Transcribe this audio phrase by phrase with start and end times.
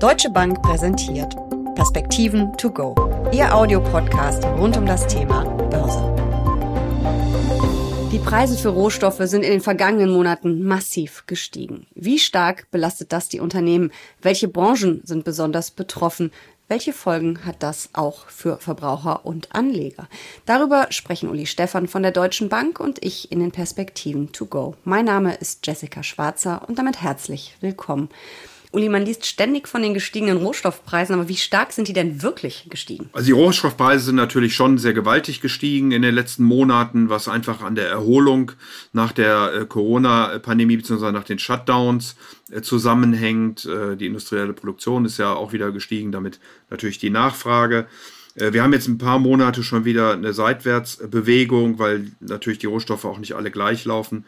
[0.00, 1.36] Deutsche Bank präsentiert
[1.74, 2.94] Perspektiven to go,
[3.32, 6.02] Ihr Audiopodcast rund um das Thema Börse.
[8.10, 11.86] Die Preise für Rohstoffe sind in den vergangenen Monaten massiv gestiegen.
[11.94, 13.92] Wie stark belastet das die Unternehmen?
[14.22, 16.32] Welche Branchen sind besonders betroffen?
[16.66, 20.08] Welche Folgen hat das auch für Verbraucher und Anleger?
[20.46, 24.76] Darüber sprechen Uli Stephan von der Deutschen Bank und ich in den Perspektiven to go.
[24.84, 28.08] Mein Name ist Jessica Schwarzer und damit herzlich willkommen.
[28.72, 32.66] Uli, man liest ständig von den gestiegenen Rohstoffpreisen, aber wie stark sind die denn wirklich
[32.68, 33.10] gestiegen?
[33.12, 37.62] Also die Rohstoffpreise sind natürlich schon sehr gewaltig gestiegen in den letzten Monaten, was einfach
[37.62, 38.52] an der Erholung
[38.92, 41.10] nach der äh, Corona-Pandemie bzw.
[41.10, 42.14] nach den Shutdowns
[42.52, 43.66] äh, zusammenhängt.
[43.66, 46.38] Äh, die industrielle Produktion ist ja auch wieder gestiegen, damit
[46.70, 47.88] natürlich die Nachfrage.
[48.34, 53.04] Äh, wir haben jetzt ein paar Monate schon wieder eine Seitwärtsbewegung, weil natürlich die Rohstoffe
[53.04, 54.24] auch nicht alle gleich laufen.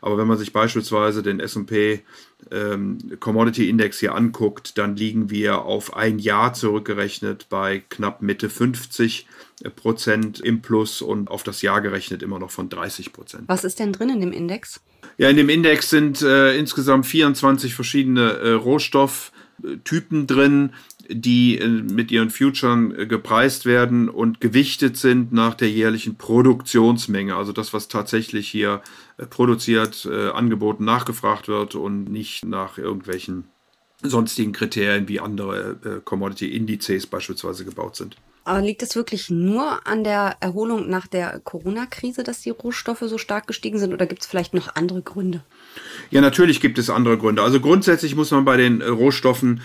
[0.00, 2.02] Aber wenn man sich beispielsweise den SP
[2.50, 8.50] ähm, Commodity Index hier anguckt, dann liegen wir auf ein Jahr zurückgerechnet bei knapp Mitte
[8.50, 9.26] 50
[9.74, 13.44] Prozent im Plus und auf das Jahr gerechnet immer noch von 30 Prozent.
[13.46, 14.80] Was ist denn drin in dem Index?
[15.18, 20.72] Ja, in dem Index sind äh, insgesamt 24 verschiedene äh, Rohstofftypen drin
[21.08, 27.36] die äh, mit ihren Futuren äh, gepreist werden und gewichtet sind nach der jährlichen Produktionsmenge.
[27.36, 28.82] Also das, was tatsächlich hier
[29.18, 33.44] äh, produziert, angeboten, nachgefragt wird und nicht nach irgendwelchen
[34.02, 38.16] sonstigen Kriterien wie andere Commodity-Indizes beispielsweise gebaut sind.
[38.46, 43.18] Aber liegt es wirklich nur an der Erholung nach der Corona-Krise, dass die Rohstoffe so
[43.18, 45.42] stark gestiegen sind oder gibt es vielleicht noch andere Gründe?
[46.12, 47.42] Ja, natürlich gibt es andere Gründe.
[47.42, 49.62] Also grundsätzlich muss man bei den Rohstoffen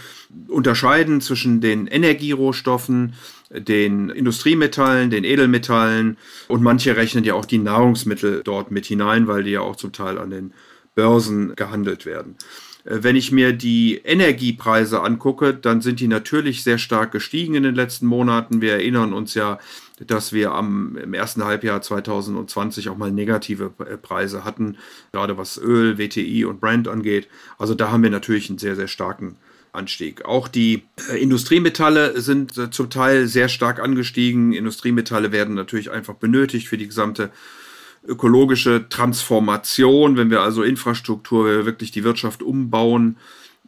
[0.47, 3.13] unterscheiden zwischen den Energierohstoffen,
[3.51, 9.43] den Industriemetallen, den Edelmetallen und manche rechnen ja auch die Nahrungsmittel dort mit hinein, weil
[9.43, 10.53] die ja auch zum Teil an den
[10.95, 12.35] Börsen gehandelt werden.
[12.85, 17.63] Äh, wenn ich mir die Energiepreise angucke, dann sind die natürlich sehr stark gestiegen in
[17.63, 18.61] den letzten Monaten.
[18.61, 19.59] Wir erinnern uns ja,
[20.05, 24.77] dass wir am, im ersten Halbjahr 2020 auch mal negative äh, Preise hatten,
[25.11, 27.27] gerade was Öl, WTI und Brand angeht.
[27.57, 29.37] Also da haben wir natürlich einen sehr, sehr starken
[29.73, 30.25] Anstieg.
[30.25, 34.53] Auch die äh, Industriemetalle sind zum Teil sehr stark angestiegen.
[34.53, 37.31] Industriemetalle werden natürlich einfach benötigt für die gesamte
[38.05, 43.17] ökologische Transformation, wenn wir also Infrastruktur, wenn wir wirklich die Wirtschaft umbauen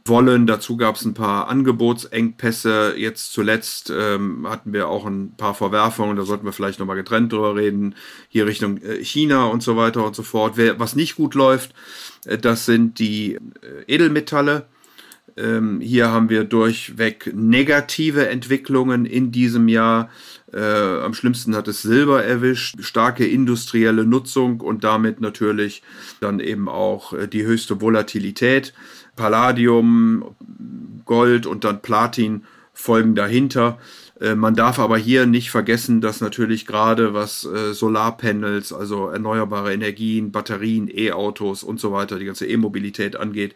[0.05, 0.47] wollen.
[0.47, 2.95] Dazu gab es ein paar Angebotsengpässe.
[2.97, 7.31] Jetzt zuletzt ähm, hatten wir auch ein paar Verwerfungen, da sollten wir vielleicht nochmal getrennt
[7.31, 7.95] drüber reden,
[8.27, 10.57] hier Richtung äh, China und so weiter und so fort.
[10.57, 11.73] Was nicht gut läuft,
[12.25, 13.39] äh, das sind die äh,
[13.87, 14.65] Edelmetalle.
[15.35, 20.09] Ähm, hier haben wir durchweg negative Entwicklungen in diesem Jahr.
[20.53, 25.81] Äh, am schlimmsten hat es Silber erwischt, starke industrielle Nutzung und damit natürlich
[26.19, 28.73] dann eben auch äh, die höchste Volatilität.
[29.15, 30.35] Palladium,
[31.05, 32.43] Gold und dann Platin
[32.73, 33.77] folgen dahinter.
[34.19, 39.73] Äh, man darf aber hier nicht vergessen, dass natürlich gerade was äh, Solarpanels, also erneuerbare
[39.73, 43.53] Energien, Batterien, E-Autos und so weiter, die ganze E-Mobilität angeht,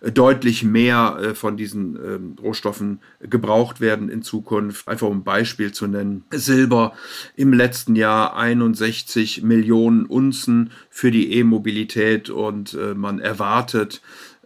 [0.00, 4.88] äh, deutlich mehr von diesen ähm, Rohstoffen gebraucht werden in Zukunft.
[4.88, 6.24] Einfach um ein Beispiel zu nennen.
[6.30, 6.92] Silber
[7.36, 14.00] im letzten Jahr 61 Millionen Unzen für die E-Mobilität und man erwartet,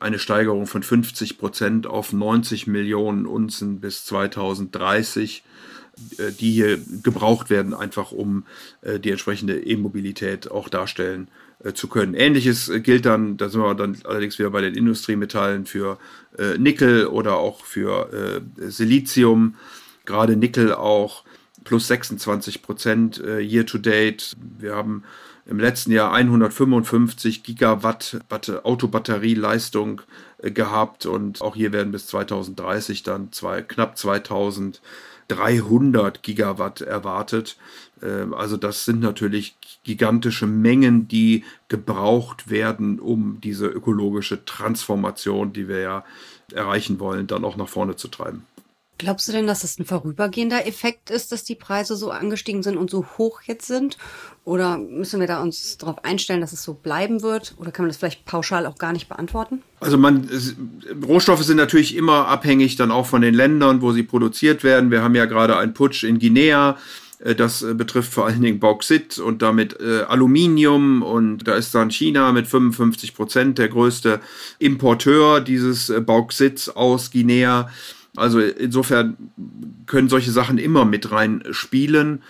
[0.05, 5.43] eine Steigerung von 50 Prozent auf 90 Millionen Unzen bis 2030,
[6.19, 8.45] äh, die hier gebraucht werden, einfach um
[8.83, 11.29] äh, die entsprechende E-Mobilität auch darstellen
[11.65, 12.13] äh, zu können.
[12.13, 15.99] Ähnliches gilt dann, da sind wir dann allerdings wieder bei den Industriemetallen für
[16.59, 19.55] Nickel oder auch für Silizium,
[20.05, 21.23] gerade Nickel auch
[21.63, 24.37] plus 26 Prozent year to date.
[24.59, 25.05] Wir haben
[25.47, 28.19] im letzten Jahr 155 Gigawatt
[28.63, 30.03] Autobatterieleistung
[30.39, 37.57] äh, gehabt und auch hier werden bis 2030 dann zwei, knapp 2300 Gigawatt erwartet.
[38.03, 45.69] Ähm, also das sind natürlich gigantische Mengen, die gebraucht werden, um diese ökologische Transformation, die
[45.69, 46.05] wir ja
[46.53, 48.47] erreichen wollen, dann auch nach vorne zu treiben.
[48.99, 52.77] Glaubst du denn, dass es ein vorübergehender Effekt ist, dass die Preise so angestiegen sind
[52.77, 53.99] und so hoch jetzt sind?
[54.45, 57.55] Oder müssen wir da uns darauf einstellen, dass es so bleiben wird?
[57.59, 59.63] Oder kann man das vielleicht pauschal auch gar nicht beantworten?
[59.81, 60.29] Also man,
[61.07, 64.91] Rohstoffe sind natürlich immer abhängig dann auch von den Ländern, wo sie produziert werden.
[64.91, 66.79] Wir haben ja gerade einen Putsch in Guinea.
[67.19, 71.03] Äh, das äh, betrifft vor allen Dingen Bauxit und damit äh, Aluminium.
[71.03, 74.21] Und da ist dann China mit 55 Prozent der größte
[74.59, 77.71] Importeur dieses äh, Bauxits aus Guinea.
[78.17, 79.17] Also insofern
[79.87, 82.23] können solche Sachen immer mit rein spielen.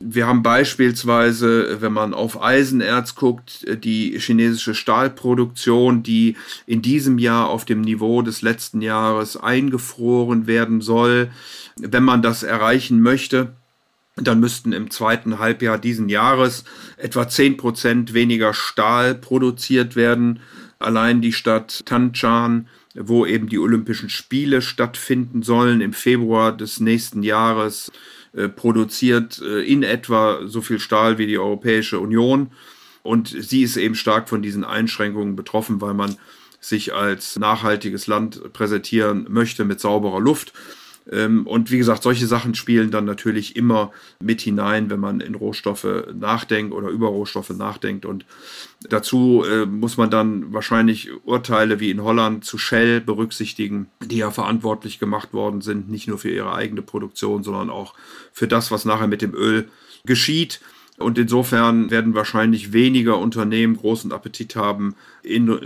[0.00, 6.36] Wir haben beispielsweise, wenn man auf Eisenerz guckt, die chinesische Stahlproduktion, die
[6.66, 11.30] in diesem Jahr auf dem Niveau des letzten Jahres eingefroren werden soll.
[11.76, 13.52] Wenn man das erreichen möchte,
[14.16, 16.64] dann müssten im zweiten Halbjahr diesen Jahres
[16.96, 20.40] etwa 10% weniger Stahl produziert werden.
[20.78, 27.22] Allein die Stadt Tanchan, wo eben die Olympischen Spiele stattfinden sollen im Februar des nächsten
[27.22, 27.90] Jahres,
[28.34, 32.50] äh, produziert äh, in etwa so viel Stahl wie die Europäische Union.
[33.02, 36.16] Und sie ist eben stark von diesen Einschränkungen betroffen, weil man
[36.60, 40.52] sich als nachhaltiges Land präsentieren möchte mit sauberer Luft.
[41.10, 45.34] Ähm, und wie gesagt, solche Sachen spielen dann natürlich immer mit hinein, wenn man in
[45.34, 48.04] Rohstoffe nachdenkt oder über Rohstoffe nachdenkt.
[48.04, 48.24] Und
[48.88, 54.30] dazu äh, muss man dann wahrscheinlich Urteile wie in Holland zu Shell berücksichtigen, die ja
[54.30, 57.94] verantwortlich gemacht worden sind, nicht nur für ihre eigene Produktion, sondern auch
[58.32, 59.68] für das, was nachher mit dem Öl
[60.04, 60.60] geschieht.
[60.98, 65.58] Und insofern werden wahrscheinlich weniger Unternehmen großen Appetit haben, in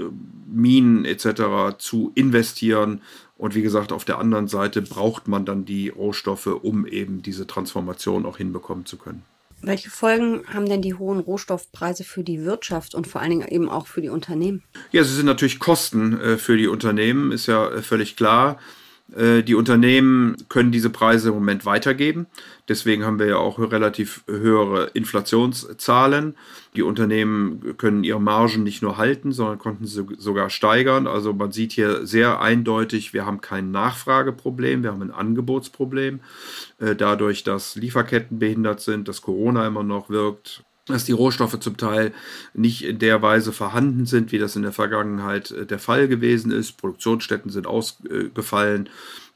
[0.47, 1.77] Minen etc.
[1.79, 3.01] zu investieren,
[3.39, 7.47] und wie gesagt, auf der anderen Seite braucht man dann die Rohstoffe, um eben diese
[7.47, 9.23] Transformation auch hinbekommen zu können.
[9.63, 13.69] Welche Folgen haben denn die hohen Rohstoffpreise für die Wirtschaft und vor allen Dingen eben
[13.69, 14.63] auch für die Unternehmen?
[14.93, 18.59] Ja, sie sind natürlich Kosten äh, für die Unternehmen, ist ja äh, völlig klar.
[19.15, 22.27] Äh, die Unternehmen können diese Preise im Moment weitergeben.
[22.69, 26.35] Deswegen haben wir ja auch relativ höhere Inflationszahlen.
[26.75, 31.07] Die Unternehmen können ihre Margen nicht nur halten, sondern konnten sie sogar steigern.
[31.07, 36.21] Also man sieht hier sehr eindeutig, wir haben kein Nachfrageproblem, wir haben ein Angebotsproblem.
[36.79, 41.77] Äh, dadurch, dass Lieferketten behindert sind, dass Corona immer noch wirkt, dass die Rohstoffe zum
[41.77, 42.13] Teil
[42.55, 46.53] nicht in der Weise vorhanden sind, wie das in der Vergangenheit äh, der Fall gewesen
[46.53, 46.77] ist.
[46.77, 48.89] Produktionsstätten sind ausgefallen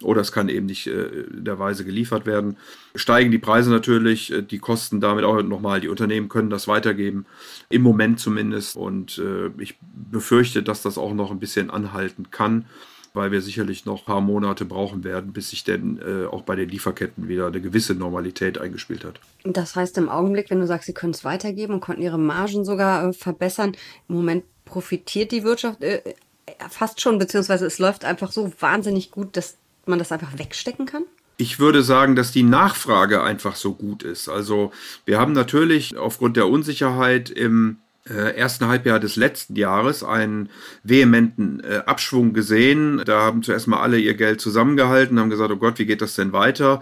[0.02, 2.56] oder es kann eben nicht äh, in der Weise geliefert werden.
[2.94, 5.80] Steigen die Preise natürlich, äh, die Kosten damit auch nochmal.
[5.80, 7.26] Die Unternehmen können das weitergeben,
[7.68, 8.76] im Moment zumindest.
[8.76, 9.20] Und
[9.58, 12.64] ich befürchte, dass das auch noch ein bisschen anhalten kann
[13.12, 16.56] weil wir sicherlich noch ein paar Monate brauchen werden, bis sich denn äh, auch bei
[16.56, 19.20] den Lieferketten wieder eine gewisse Normalität eingespielt hat.
[19.44, 22.64] Das heißt im Augenblick, wenn du sagst, sie können es weitergeben und konnten ihre Margen
[22.64, 23.76] sogar äh, verbessern,
[24.08, 29.10] im Moment profitiert die Wirtschaft äh, äh, fast schon, beziehungsweise es läuft einfach so wahnsinnig
[29.10, 31.04] gut, dass man das einfach wegstecken kann?
[31.36, 34.28] Ich würde sagen, dass die Nachfrage einfach so gut ist.
[34.28, 34.72] Also
[35.06, 40.48] wir haben natürlich aufgrund der Unsicherheit im ersten Halbjahr des letzten Jahres einen
[40.82, 43.02] vehementen äh, Abschwung gesehen.
[43.04, 46.14] Da haben zuerst mal alle ihr Geld zusammengehalten, haben gesagt, oh Gott, wie geht das
[46.14, 46.80] denn weiter?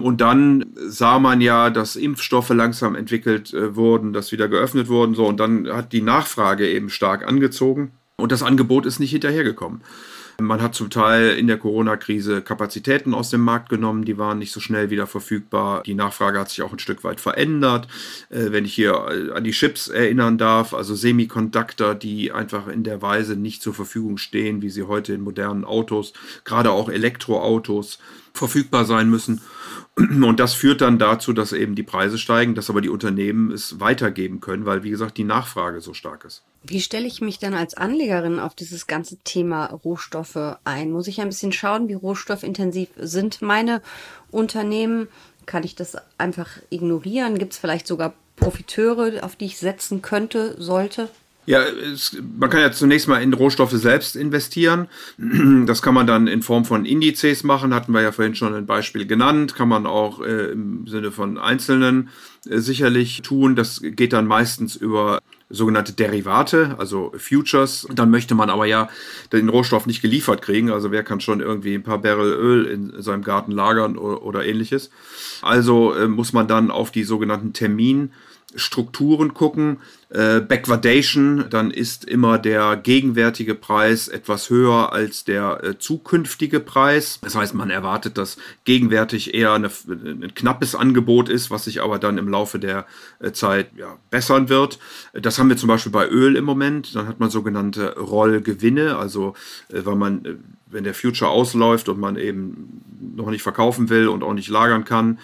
[0.00, 5.14] Und dann sah man ja, dass Impfstoffe langsam entwickelt äh, wurden, dass wieder geöffnet wurden,
[5.14, 9.80] so und dann hat die Nachfrage eben stark angezogen und das Angebot ist nicht hinterhergekommen.
[10.40, 14.52] Man hat zum Teil in der Corona-Krise Kapazitäten aus dem Markt genommen, die waren nicht
[14.52, 15.82] so schnell wieder verfügbar.
[15.82, 17.88] Die Nachfrage hat sich auch ein Stück weit verändert.
[18.30, 22.84] Äh, wenn ich hier äh, an die Chips erinnern darf, also Semiconductor, die einfach in
[22.84, 26.12] der Weise nicht zur Verfügung stehen, wie sie heute in modernen Autos,
[26.44, 27.98] gerade auch Elektroautos,
[28.38, 29.40] verfügbar sein müssen.
[29.96, 33.80] Und das führt dann dazu, dass eben die Preise steigen, dass aber die Unternehmen es
[33.80, 36.44] weitergeben können, weil, wie gesagt, die Nachfrage so stark ist.
[36.62, 40.90] Wie stelle ich mich dann als Anlegerin auf dieses ganze Thema Rohstoffe ein?
[40.90, 43.82] Muss ich ein bisschen schauen, wie rohstoffintensiv sind meine
[44.30, 45.08] Unternehmen?
[45.46, 47.38] Kann ich das einfach ignorieren?
[47.38, 51.08] Gibt es vielleicht sogar Profiteure, auf die ich setzen könnte, sollte?
[51.48, 54.86] Ja, es, man kann ja zunächst mal in Rohstoffe selbst investieren.
[55.64, 58.66] Das kann man dann in Form von Indizes machen, hatten wir ja vorhin schon ein
[58.66, 59.54] Beispiel genannt.
[59.54, 62.10] Kann man auch äh, im Sinne von Einzelnen
[62.46, 63.56] äh, sicherlich tun.
[63.56, 67.88] Das geht dann meistens über sogenannte Derivate, also Futures.
[67.94, 68.90] Dann möchte man aber ja
[69.32, 70.70] den Rohstoff nicht geliefert kriegen.
[70.70, 74.44] Also wer kann schon irgendwie ein paar Barrel Öl in seinem Garten lagern oder, oder
[74.44, 74.90] ähnliches.
[75.40, 78.10] Also äh, muss man dann auf die sogenannten Termin
[78.54, 79.78] Strukturen gucken.
[80.08, 87.18] Äh, Backwardation, dann ist immer der gegenwärtige Preis etwas höher als der äh, zukünftige Preis.
[87.22, 91.98] Das heißt, man erwartet, dass gegenwärtig eher eine, ein knappes Angebot ist, was sich aber
[91.98, 92.86] dann im Laufe der
[93.20, 94.78] äh, Zeit ja, bessern wird.
[95.12, 96.94] Das haben wir zum Beispiel bei Öl im Moment.
[96.94, 99.34] Dann hat man sogenannte Rollgewinne, also
[99.68, 100.34] äh, weil man äh,
[100.70, 102.82] wenn der Future ausläuft und man eben
[103.16, 105.18] noch nicht verkaufen will und auch nicht lagern kann,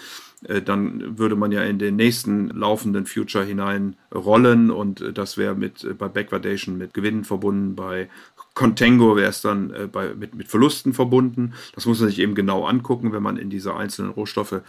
[0.65, 5.55] dann würde man ja in den nächsten laufenden Future hinein rollen und äh, das wäre
[5.55, 8.09] mit äh, bei Backwardation mit Gewinnen verbunden, bei
[8.55, 11.55] Contango wäre es dann äh, bei, mit, mit Verlusten verbunden.
[11.75, 14.61] Das muss man sich eben genau angucken, wenn man in diese einzelnen Rohstoffe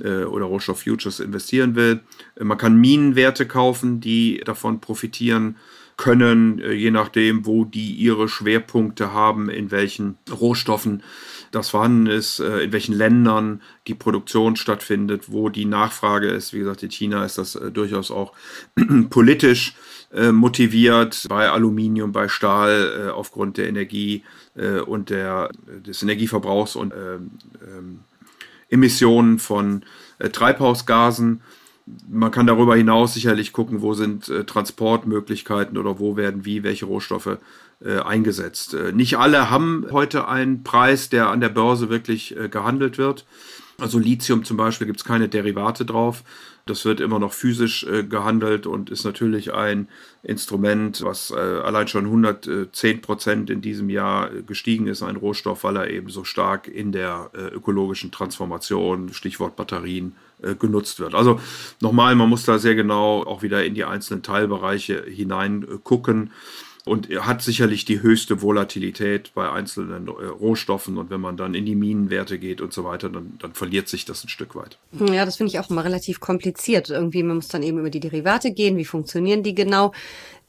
[0.00, 2.00] äh, oder Rohstofffutures investieren will.
[2.36, 5.56] Äh, man kann Minenwerte kaufen, die davon profitieren.
[5.96, 11.02] können, äh, je nachdem, wo die ihre Schwerpunkte haben, in welchen Rohstoffen
[11.52, 16.52] das vorhanden ist, äh, in welchen Ländern die Produktion stattfindet, wo die Nachfrage ist.
[16.52, 18.32] Wie gesagt, in China ist das äh, durchaus auch
[19.10, 19.74] politisch
[20.30, 24.24] motiviert, bei Aluminium, bei Stahl aufgrund der Energie
[24.84, 25.48] und der,
[25.86, 28.00] des Energieverbrauchs und ähm,
[28.68, 29.86] Emissionen von
[30.18, 31.40] Treibhausgasen.
[32.08, 36.86] Man kann darüber hinaus sicherlich gucken, wo sind äh, Transportmöglichkeiten oder wo werden wie welche
[36.86, 37.36] Rohstoffe äh,
[37.84, 38.74] eingesetzt.
[38.74, 43.24] Äh, nicht alle haben heute einen Preis, der an der Börse wirklich äh, gehandelt wird.
[43.78, 46.22] Also Lithium zum Beispiel gibt es keine Derivate drauf.
[46.64, 49.88] Das wird immer noch physisch äh, gehandelt und ist natürlich ein
[50.22, 55.64] Instrument, was äh, allein schon 110 Prozent in diesem Jahr äh, gestiegen ist, ein Rohstoff,
[55.64, 61.16] weil er eben so stark in der äh, ökologischen Transformation, Stichwort Batterien, äh, genutzt wird.
[61.16, 61.40] Also
[61.80, 66.30] nochmal, man muss da sehr genau auch wieder in die einzelnen Teilbereiche hineingucken
[66.84, 70.98] und hat sicherlich die höchste Volatilität bei einzelnen äh, Rohstoffen.
[70.98, 74.04] Und wenn man dann in die Minenwerte geht und so weiter, dann, dann verliert sich
[74.04, 74.78] das ein Stück weit.
[74.92, 76.90] Ja, das finde ich auch immer relativ kompliziert.
[76.90, 78.76] Irgendwie, man muss dann eben über die Derivate gehen.
[78.76, 79.92] Wie funktionieren die genau?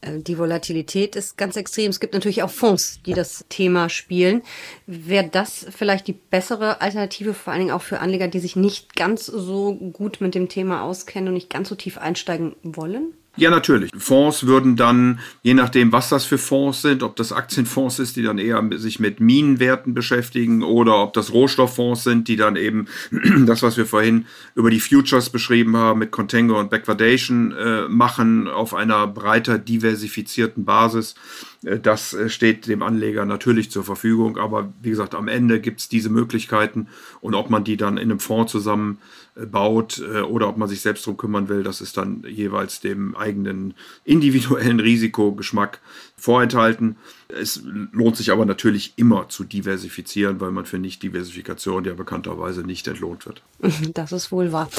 [0.02, 1.92] Äh, die Volatilität ist ganz extrem.
[1.92, 4.42] Es gibt natürlich auch Fonds, die das Thema spielen.
[4.88, 8.96] Wäre das vielleicht die bessere Alternative, vor allen Dingen auch für Anleger, die sich nicht
[8.96, 13.14] ganz so gut mit dem Thema auskennen und nicht ganz so tief einsteigen wollen?
[13.36, 13.90] Ja, natürlich.
[13.98, 18.22] Fonds würden dann, je nachdem, was das für Fonds sind, ob das Aktienfonds ist, die
[18.22, 22.86] dann eher sich mit Minenwerten beschäftigen oder ob das Rohstofffonds sind, die dann eben
[23.48, 28.48] das, was wir vorhin über die Futures beschrieben haben, mit Contango und Backwardation äh, machen
[28.48, 31.16] auf einer breiter diversifizierten Basis.
[31.64, 35.82] Äh, das äh, steht dem Anleger natürlich zur Verfügung, aber wie gesagt, am Ende gibt
[35.82, 36.88] es diese Möglichkeiten
[37.22, 41.06] und ob man die dann in einem Fonds zusammenbaut äh, oder ob man sich selbst
[41.06, 45.80] darum kümmern will, das ist dann jeweils dem eigenen individuellen Risikogeschmack
[46.18, 46.96] vorenthalten.
[47.28, 52.88] Es lohnt sich aber natürlich immer zu diversifizieren, weil man für Nicht-Diversifikation ja bekannterweise nicht
[52.88, 53.42] entlohnt wird.
[53.94, 54.70] Das ist wohl wahr.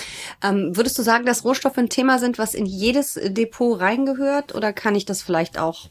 [0.43, 4.73] Ähm, würdest du sagen, dass Rohstoffe ein Thema sind, was in jedes Depot reingehört oder
[4.73, 5.89] kann ich das vielleicht auch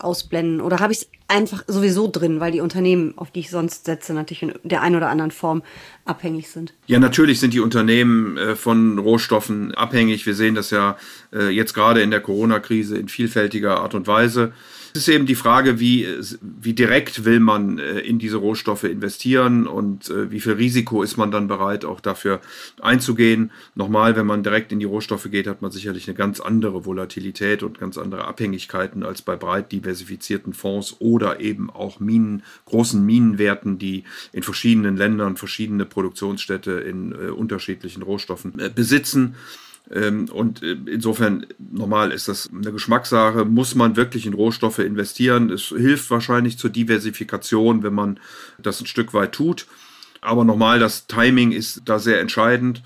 [0.00, 0.60] ausblenden?
[0.60, 4.12] Oder habe ich es einfach sowieso drin, weil die Unternehmen, auf die ich sonst setze,
[4.12, 5.62] natürlich in der einen oder anderen Form
[6.04, 6.74] abhängig sind?
[6.86, 10.26] Ja, natürlich sind die Unternehmen äh, von Rohstoffen abhängig.
[10.26, 10.96] Wir sehen das ja
[11.32, 14.52] äh, jetzt gerade in der Corona-Krise in vielfältiger Art und Weise.
[14.92, 16.06] Es ist eben die Frage, wie,
[16.40, 21.16] wie direkt will man äh, in diese Rohstoffe investieren und äh, wie viel Risiko ist
[21.16, 22.40] man dann bereit, auch dafür
[22.80, 23.52] einzugehen.
[23.76, 27.62] Nochmal, wenn man direkt in die Rohstoffe geht, hat man sicherlich eine ganz andere Volatilität
[27.62, 33.78] und ganz andere Abhängigkeiten als bei breit diversifizierten Fonds oder eben auch Minen, großen Minenwerten,
[33.78, 39.34] die in verschiedenen Ländern verschiedene Produktionsstätte in äh, unterschiedlichen Rohstoffen besitzen.
[39.90, 43.44] Ähm, und äh, insofern, normal ist das eine Geschmackssache.
[43.44, 45.50] Muss man wirklich in Rohstoffe investieren?
[45.50, 48.20] Es hilft wahrscheinlich zur Diversifikation, wenn man
[48.58, 49.66] das ein Stück weit tut.
[50.20, 52.82] Aber nochmal, das Timing ist da sehr entscheidend.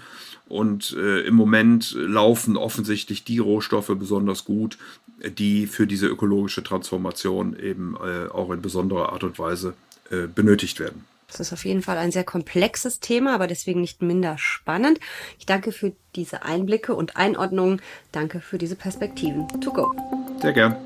[0.47, 4.79] Und äh, im Moment laufen offensichtlich die Rohstoffe besonders gut,
[5.23, 9.75] die für diese ökologische Transformation eben äh, auch in besonderer Art und Weise
[10.11, 11.05] äh, benötigt werden.
[11.29, 15.01] Das ist auf jeden Fall ein sehr komplexes Thema, aber deswegen nicht minder spannend.
[15.39, 17.81] Ich danke für diese Einblicke und Einordnungen.
[18.13, 19.49] Danke für diese Perspektiven.
[19.61, 19.95] To go.
[20.41, 20.77] Sehr gern.